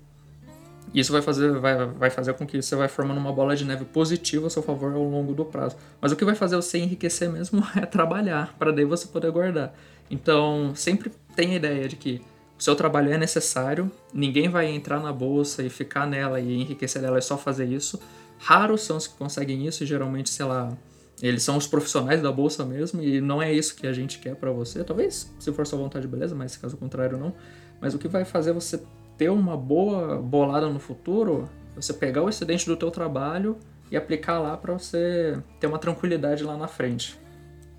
Isso 0.94 1.12
vai 1.12 1.20
fazer, 1.20 1.58
vai, 1.58 1.86
vai 1.86 2.10
fazer 2.10 2.32
com 2.34 2.46
que 2.46 2.60
você 2.62 2.74
vai 2.74 2.88
formando 2.88 3.18
uma 3.18 3.32
bola 3.32 3.54
de 3.54 3.64
neve 3.64 3.84
positiva 3.84 4.46
a 4.46 4.50
seu 4.50 4.62
favor 4.62 4.92
ao 4.92 5.02
longo 5.02 5.34
do 5.34 5.44
prazo. 5.44 5.76
Mas 6.00 6.12
o 6.12 6.16
que 6.16 6.24
vai 6.24 6.34
fazer 6.34 6.56
você 6.56 6.78
enriquecer 6.78 7.30
mesmo 7.30 7.62
é 7.76 7.84
trabalhar, 7.84 8.54
para 8.58 8.72
daí 8.72 8.84
você 8.84 9.06
poder 9.06 9.30
guardar. 9.30 9.74
Então, 10.10 10.72
sempre 10.74 11.10
tenha 11.34 11.52
a 11.52 11.56
ideia 11.56 11.88
de 11.88 11.96
que 11.96 12.22
o 12.58 12.62
seu 12.62 12.74
trabalho 12.74 13.12
é 13.12 13.18
necessário, 13.18 13.90
ninguém 14.14 14.48
vai 14.48 14.66
entrar 14.66 15.00
na 15.00 15.12
bolsa 15.12 15.62
e 15.62 15.68
ficar 15.68 16.06
nela 16.06 16.40
e 16.40 16.62
enriquecer 16.62 17.02
dela, 17.02 17.18
é 17.18 17.20
só 17.20 17.36
fazer 17.36 17.66
isso. 17.66 18.00
Raros 18.38 18.82
são 18.82 18.96
os 18.96 19.06
que 19.06 19.14
conseguem 19.14 19.66
isso, 19.66 19.82
e 19.84 19.86
geralmente, 19.86 20.30
sei 20.30 20.46
lá, 20.46 20.72
eles 21.20 21.42
são 21.42 21.56
os 21.56 21.66
profissionais 21.66 22.22
da 22.22 22.32
bolsa 22.32 22.64
mesmo, 22.64 23.02
e 23.02 23.20
não 23.20 23.42
é 23.42 23.52
isso 23.52 23.74
que 23.74 23.86
a 23.86 23.92
gente 23.92 24.18
quer 24.18 24.36
para 24.36 24.50
você. 24.50 24.82
Talvez, 24.84 25.30
se 25.38 25.52
for 25.52 25.66
sua 25.66 25.78
vontade, 25.78 26.06
beleza, 26.06 26.34
mas 26.34 26.56
caso 26.56 26.76
contrário, 26.76 27.18
não. 27.18 27.34
Mas 27.80 27.94
o 27.94 27.98
que 27.98 28.08
vai 28.08 28.24
fazer 28.24 28.52
você 28.52 28.80
ter 29.16 29.30
uma 29.30 29.56
boa 29.56 30.16
bolada 30.16 30.68
no 30.68 30.78
futuro, 30.78 31.48
você 31.74 31.92
pegar 31.92 32.22
o 32.22 32.28
excedente 32.28 32.66
do 32.66 32.76
teu 32.76 32.90
trabalho 32.90 33.56
e 33.90 33.96
aplicar 33.96 34.38
lá 34.38 34.56
para 34.56 34.72
você 34.72 35.38
ter 35.60 35.66
uma 35.66 35.78
tranquilidade 35.78 36.42
lá 36.42 36.56
na 36.56 36.68
frente. 36.68 37.18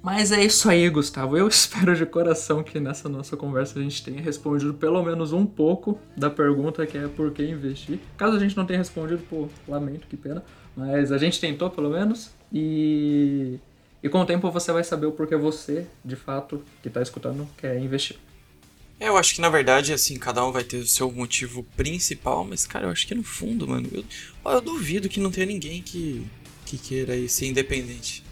Mas 0.01 0.31
é 0.31 0.43
isso 0.43 0.69
aí, 0.69 0.87
Gustavo. 0.89 1.35
Eu 1.35 1.47
espero 1.49 1.95
de 1.95 2.05
coração 2.05 2.63
que 2.63 2.79
nessa 2.79 3.09
nossa 3.09 3.35
conversa 3.35 3.77
a 3.77 3.81
gente 3.81 4.03
tenha 4.03 4.21
respondido 4.21 4.73
pelo 4.73 5.03
menos 5.03 5.33
um 5.33 5.45
pouco 5.45 5.99
da 6.15 6.29
pergunta 6.29 6.85
que 6.85 6.97
é 6.97 7.07
por 7.07 7.31
que 7.31 7.43
investir. 7.43 7.99
Caso 8.15 8.37
a 8.37 8.39
gente 8.39 8.55
não 8.55 8.65
tenha 8.65 8.79
respondido, 8.79 9.21
pô, 9.29 9.47
lamento, 9.67 10.07
que 10.07 10.15
pena. 10.15 10.43
Mas 10.75 11.11
a 11.11 11.17
gente 11.17 11.41
tentou 11.41 11.69
pelo 11.69 11.89
menos. 11.89 12.31
E, 12.53 13.59
e 14.01 14.07
com 14.07 14.21
o 14.21 14.25
tempo 14.25 14.49
você 14.51 14.71
vai 14.71 14.83
saber 14.83 15.07
o 15.07 15.11
porquê 15.11 15.35
você, 15.35 15.87
de 16.05 16.15
fato, 16.15 16.63
que 16.81 16.87
está 16.87 17.01
escutando, 17.01 17.47
quer 17.57 17.77
investir. 17.77 18.17
É, 18.99 19.09
eu 19.09 19.17
acho 19.17 19.35
que 19.35 19.41
na 19.41 19.49
verdade, 19.49 19.93
assim, 19.93 20.17
cada 20.17 20.45
um 20.45 20.51
vai 20.51 20.63
ter 20.63 20.77
o 20.77 20.87
seu 20.87 21.11
motivo 21.11 21.63
principal, 21.75 22.43
mas, 22.43 22.65
cara, 22.65 22.87
eu 22.87 22.91
acho 22.91 23.05
que 23.05 23.13
no 23.13 23.23
fundo, 23.23 23.67
mano, 23.67 23.87
eu, 23.91 24.03
eu 24.45 24.61
duvido 24.61 25.07
que 25.07 25.19
não 25.19 25.29
tenha 25.29 25.45
ninguém 25.45 25.81
que, 25.81 26.25
que 26.65 26.77
queira 26.77 27.27
ser 27.27 27.47
independente. 27.47 28.23